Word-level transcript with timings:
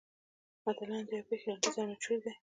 متلونه 0.63 1.01
د 1.07 1.09
یوې 1.13 1.23
پېښې 1.29 1.45
لنډیز 1.49 1.75
او 1.81 1.85
نچوړ 1.91 2.17
دي 2.23 2.33